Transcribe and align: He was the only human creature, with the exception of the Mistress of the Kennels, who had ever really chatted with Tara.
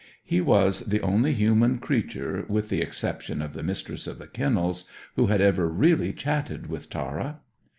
He 0.23 0.41
was 0.41 0.87
the 0.87 0.99
only 1.01 1.31
human 1.31 1.77
creature, 1.77 2.43
with 2.49 2.69
the 2.69 2.81
exception 2.81 3.39
of 3.39 3.53
the 3.53 3.61
Mistress 3.61 4.07
of 4.07 4.17
the 4.17 4.25
Kennels, 4.25 4.89
who 5.15 5.27
had 5.27 5.41
ever 5.41 5.69
really 5.69 6.11
chatted 6.11 6.65
with 6.65 6.89
Tara. 6.89 7.41